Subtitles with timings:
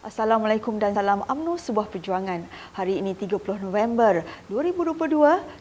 [0.00, 2.48] Assalamualaikum dan salam UMNO Sebuah Perjuangan.
[2.72, 4.96] Hari ini 30 November 2022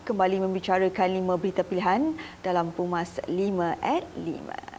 [0.08, 3.36] kembali membicarakan lima berita pilihan dalam Pumas 5
[3.84, 4.79] at 5.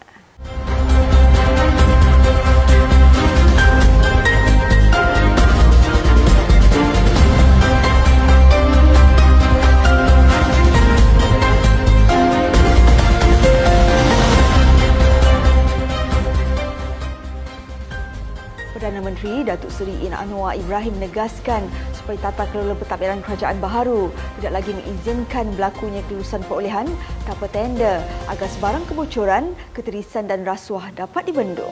[19.20, 24.08] Menteri Datuk Seri In Anwar Ibrahim menegaskan supaya tata kelola pentadbiran kerajaan baharu
[24.40, 26.88] tidak lagi mengizinkan berlakunya kelulusan perolehan
[27.28, 28.00] tanpa tender
[28.32, 31.68] agar sebarang kebocoran, keterisan dan rasuah dapat dibendung.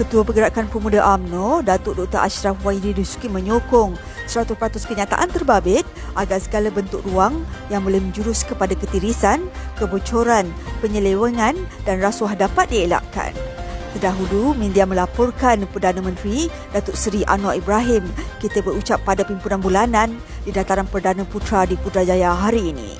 [0.00, 2.24] Ketua Pergerakan Pemuda AMNO, Datuk Dr.
[2.24, 3.92] Ashraf Wahidi Dusuki menyokong
[4.24, 4.56] 100%
[4.88, 5.84] kenyataan terbabit
[6.16, 9.44] agar segala bentuk ruang yang boleh menjurus kepada ketirisan,
[9.76, 10.48] kebocoran,
[10.80, 11.52] penyelewengan
[11.84, 13.47] dan rasuah dapat dielakkan.
[13.96, 18.04] Terdahulu, media melaporkan Perdana Menteri Datuk Seri Anwar Ibrahim
[18.36, 20.12] kita berucap pada pimpinan bulanan
[20.44, 22.94] di Dataran Perdana Putra di Putrajaya hari ini.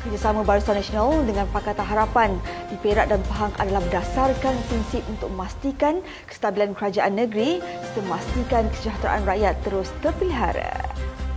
[0.00, 2.32] Kerjasama Barisan Nasional dengan Pakatan Harapan
[2.72, 9.22] di Perak dan Pahang adalah berdasarkan prinsip untuk memastikan kestabilan kerajaan negeri serta memastikan kesejahteraan
[9.28, 10.89] rakyat terus terpelihara.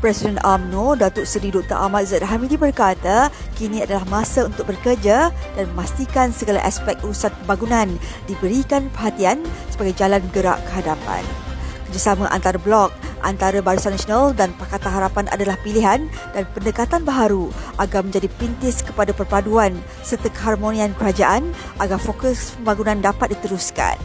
[0.03, 1.79] Presiden AMNO Datuk Seri Dr.
[1.79, 7.87] Ahmad Zaid Hamidi berkata, kini adalah masa untuk bekerja dan memastikan segala aspek urusan pembangunan
[8.27, 9.39] diberikan perhatian
[9.71, 11.23] sebagai jalan gerak ke hadapan.
[11.87, 12.91] Kerjasama antara blok,
[13.23, 16.03] antara Barisan Nasional dan Pakatan Harapan adalah pilihan
[16.35, 17.47] dan pendekatan baharu
[17.79, 19.71] agar menjadi pintis kepada perpaduan
[20.03, 23.95] serta keharmonian kerajaan agar fokus pembangunan dapat diteruskan.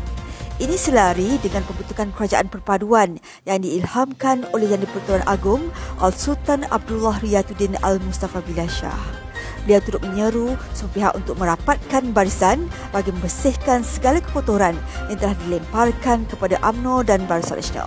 [0.59, 5.71] Ini selari dengan pembentukan kerajaan perpaduan yang diilhamkan oleh Yang di-Pertuan Agong
[6.03, 8.99] Al-Sultan Abdullah Riyatuddin Al-Mustafa Billah Shah.
[9.63, 14.75] Beliau turut menyeru semua pihak untuk merapatkan barisan bagi membersihkan segala kekotoran
[15.07, 17.87] yang telah dilemparkan kepada AMNO dan Barisan Nasional.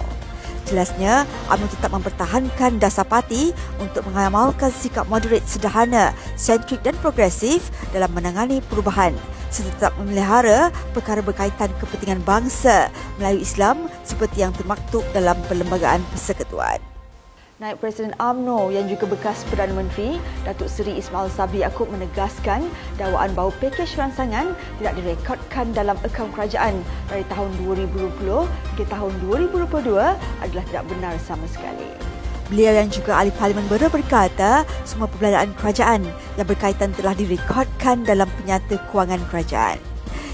[0.71, 3.51] Jelasnya, UMNO tetap mempertahankan dasar parti
[3.83, 9.11] untuk mengamalkan sikap moderat sederhana, sentrik dan progresif dalam menangani perubahan
[9.51, 12.87] serta tetap memelihara perkara berkaitan kepentingan bangsa
[13.19, 16.79] melalui Islam seperti yang termaktub dalam Perlembagaan Persekutuan.
[17.61, 22.65] Naib Presiden AMNO yang juga bekas Perdana Menteri Datuk Seri Ismail Sabri Yaakob menegaskan
[22.97, 29.93] dakwaan bau pakej ransangan tidak direkodkan dalam akaun kerajaan dari tahun 2020 hingga tahun 2022
[30.41, 32.10] adalah tidak benar sama sekali.
[32.51, 36.03] Beliau yang juga ahli Parlimen Bera berkata semua perbelanjaan kerajaan
[36.35, 39.79] yang berkaitan telah direkodkan dalam penyata kewangan kerajaan.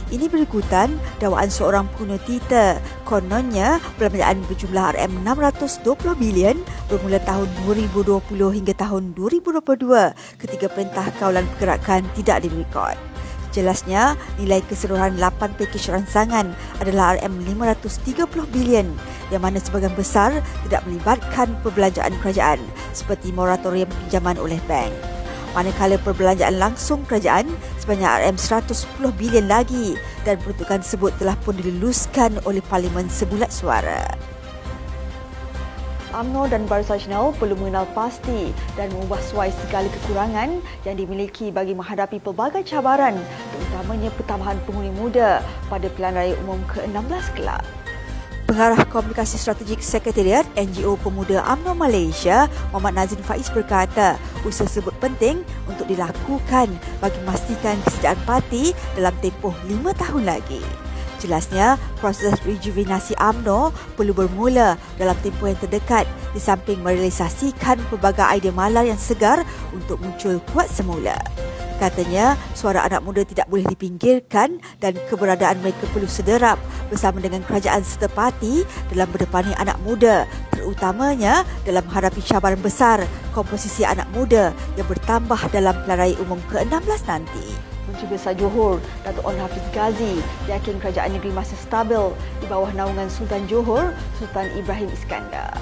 [0.09, 2.81] Ini berikutan dakwaan seorang pengguna Twitter.
[3.05, 6.57] Kononnya, perbelanjaan berjumlah RM620 bilion
[6.89, 12.97] bermula tahun 2020 hingga tahun 2022 ketika Perintah Kawalan Pergerakan tidak direkod.
[13.51, 18.87] Jelasnya, nilai keseluruhan 8 pakej ransangan adalah RM530 bilion
[19.33, 20.31] yang mana sebahagian besar
[20.67, 22.59] tidak melibatkan perbelanjaan kerajaan
[22.95, 24.93] seperti moratorium pinjaman oleh bank
[25.57, 27.49] manakala perbelanjaan langsung kerajaan
[27.81, 34.05] sebanyak RM110 bilion lagi dan peruntukan tersebut telah pun diluluskan oleh Parlimen sebulat suara.
[36.13, 41.77] UMNO dan Barisan Nasional perlu mengenal pasti dan mengubah suai segala kekurangan yang dimiliki bagi
[41.77, 43.17] menghadapi pelbagai cabaran
[43.53, 47.61] terutamanya pertambahan penghuni muda pada pilihan raya umum ke-16 kelak.
[48.47, 54.15] Pengarah Komunikasi Strategik Sekretariat NGO Pemuda UMNO Malaysia, Muhammad Nazin Faiz berkata,
[54.47, 56.71] usaha tersebut penting untuk dilakukan
[57.03, 60.63] bagi memastikan kesediaan parti dalam tempoh lima tahun lagi.
[61.19, 68.55] Jelasnya, proses rejuvenasi UMNO perlu bermula dalam tempoh yang terdekat di samping merealisasikan pelbagai idea
[68.55, 69.43] malar yang segar
[69.75, 71.19] untuk muncul kuat semula.
[71.77, 76.57] Katanya, suara anak muda tidak boleh dipinggirkan dan keberadaan mereka perlu sederap
[76.89, 83.85] bersama dengan kerajaan serta parti dalam berdepani anak muda, terutamanya dalam menghadapi cabaran besar komposisi
[83.85, 87.45] anak muda yang bertambah dalam raya umum ke-16 nanti.
[87.87, 92.01] Menteri Besar Johor, Datuk On Hafiz Ghazi, yakin kerajaan negeri masih stabil
[92.41, 95.55] di bawah naungan Sultan Johor, Sultan Ibrahim Iskandar.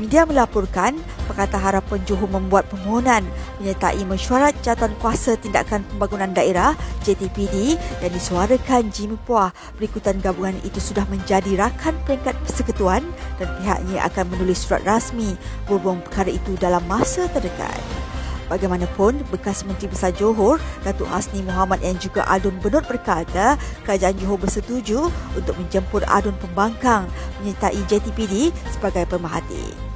[0.00, 0.96] Media melaporkan
[1.28, 3.28] Pakatan Harapan Johor membuat permohonan
[3.60, 6.72] menyertai mesyuarat jatuhan kuasa tindakan pembangunan daerah
[7.04, 13.04] JTPD yang disuarakan Jimmy Puah berikutan gabungan itu sudah menjadi rakan peringkat persekutuan
[13.36, 15.36] dan pihaknya akan menulis surat rasmi
[15.68, 18.11] berhubung perkara itu dalam masa terdekat.
[18.50, 23.54] Bagaimanapun, bekas Menteri Besar Johor, Datuk Hasni Muhammad yang juga adun benut berkata
[23.86, 27.06] kerajaan Johor bersetuju untuk menjemput adun pembangkang
[27.40, 29.92] menyertai JTPD sebagai pemerhati.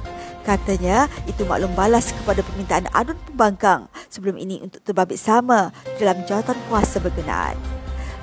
[0.47, 6.55] Katanya, itu maklum balas kepada permintaan adun pembangkang sebelum ini untuk terbabit sama dalam jawatan
[6.71, 7.76] kuasa berkenaan.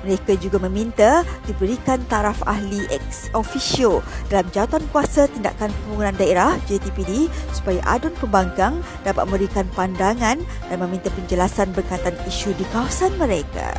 [0.05, 7.25] Mereka juga meminta diberikan taraf ahli ex officio dalam jawatan kuasa tindakan pembangunan daerah JTPD
[7.49, 13.73] supaya adun pembangkang dapat memberikan pandangan dan meminta penjelasan berkaitan isu di kawasan mereka.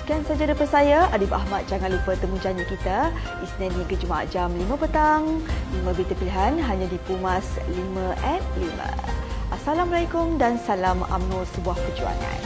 [0.00, 1.62] Sekian saja daripada saya, Adib Ahmad.
[1.70, 3.14] Jangan lupa temu janji kita
[3.44, 5.38] Isnin hingga Jumaat jam 5 petang.
[5.84, 7.76] 5 berita pilihan hanya di Pumas 5
[8.24, 9.54] at 5.
[9.54, 12.40] Assalamualaikum dan salam UMNO sebuah perjuangan.